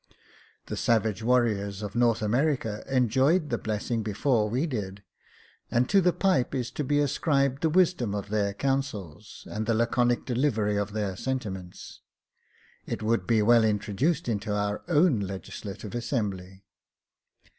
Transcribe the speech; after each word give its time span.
The 0.65 0.75
savage 0.75 1.21
warriors 1.21 1.83
of 1.83 1.93
North 1.93 2.23
America 2.23 2.83
enjoyed 2.89 3.51
the 3.51 3.59
blessing 3.59 4.01
before 4.01 4.49
we 4.49 4.65
did 4.65 4.95
j 4.95 5.03
and 5.69 5.87
to 5.89 6.01
the 6.01 6.11
pipe 6.11 6.55
is 6.55 6.71
to 6.71 6.83
be 6.83 6.97
ascribed 6.99 7.61
the 7.61 7.69
wisdom 7.69 8.15
of 8.15 8.29
their 8.29 8.55
councils, 8.55 9.47
and 9.51 9.67
the 9.67 9.73
Jacob 9.73 9.73
Faithful 9.73 9.73
3 9.75 9.77
laconic 10.07 10.25
delivery 10.25 10.77
of 10.77 10.93
their 10.93 11.15
sentiments. 11.15 12.01
It 12.87 13.03
would 13.03 13.27
be 13.27 13.43
well 13.43 13.63
introduced 13.63 14.27
into 14.27 14.55
our 14.55 14.81
own 14.87 15.19
legislative 15.19 15.93
assembly. 15.93 16.63